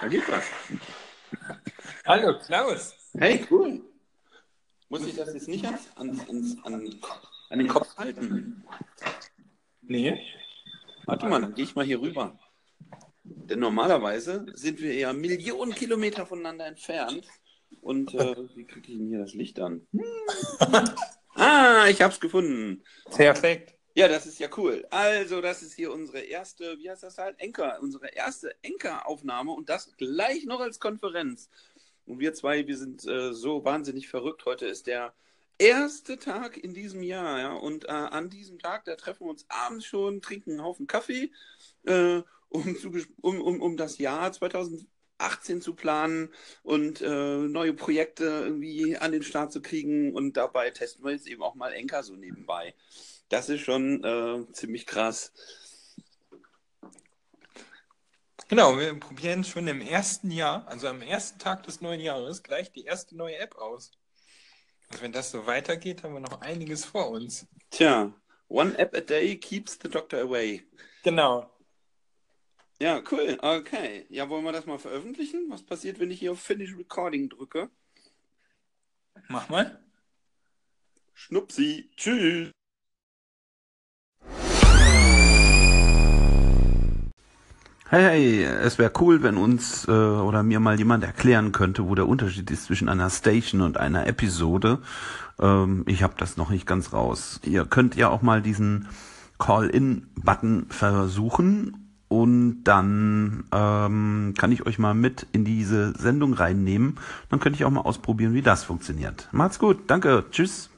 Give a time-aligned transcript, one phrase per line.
[0.00, 0.44] Da geht was.
[2.06, 2.94] Hallo Klaus.
[3.18, 3.82] Hey, cool.
[4.88, 7.00] Muss ich das jetzt nicht ans, ans, ans, an,
[7.50, 8.64] an den Kopf halten?
[9.82, 10.18] Nee.
[11.04, 12.38] Warte mal, dann gehe ich mal hier rüber.
[13.24, 17.26] Denn normalerweise sind wir ja Millionen Kilometer voneinander entfernt.
[17.82, 19.86] Und äh, wie kriege ich denn hier das Licht an?
[21.34, 22.82] ah, ich hab's gefunden.
[23.14, 23.79] Perfekt.
[23.94, 24.86] Ja, das ist ja cool.
[24.90, 27.40] Also, das ist hier unsere erste, wie heißt das halt?
[27.40, 31.48] Enker, unsere erste Enker-Aufnahme und das gleich noch als Konferenz.
[32.06, 34.44] Und wir zwei, wir sind äh, so wahnsinnig verrückt.
[34.46, 35.12] Heute ist der
[35.58, 37.52] erste Tag in diesem Jahr, ja.
[37.52, 41.30] Und äh, an diesem Tag, da treffen wir uns abends schon, trinken einen Haufen Kaffee,
[41.84, 44.32] äh, um, zu, um, um, um das Jahr
[45.20, 46.30] 2018 zu planen
[46.62, 50.14] und äh, neue Projekte irgendwie an den Start zu kriegen.
[50.14, 52.74] Und dabei testen wir jetzt eben auch mal Enker so nebenbei.
[53.28, 55.32] Das ist schon äh, ziemlich krass.
[58.48, 62.72] Genau, wir probieren schon im ersten Jahr, also am ersten Tag des neuen Jahres, gleich
[62.72, 63.92] die erste neue App aus.
[64.88, 67.46] Also wenn das so weitergeht, haben wir noch einiges vor uns.
[67.70, 68.12] Tja,
[68.48, 70.64] one app a day keeps the doctor away.
[71.04, 71.48] Genau.
[72.82, 73.36] Ja, cool.
[73.42, 74.06] Okay.
[74.08, 75.50] Ja, wollen wir das mal veröffentlichen?
[75.50, 77.68] Was passiert, wenn ich hier auf Finish Recording drücke?
[79.28, 79.78] Mach mal.
[81.12, 81.90] Schnupsi.
[81.94, 82.52] Tschüss.
[87.90, 91.94] Hey, hey, es wäre cool, wenn uns äh, oder mir mal jemand erklären könnte, wo
[91.94, 94.80] der Unterschied ist zwischen einer Station und einer Episode.
[95.38, 97.40] Ähm, ich habe das noch nicht ganz raus.
[97.44, 98.88] Ihr könnt ja auch mal diesen
[99.38, 106.98] Call-in-Button versuchen und dann ähm, kann ich euch mal mit in diese Sendung reinnehmen.
[107.28, 109.28] Dann könnte ich auch mal ausprobieren, wie das funktioniert.
[109.30, 110.70] Macht's gut, danke, tschüss.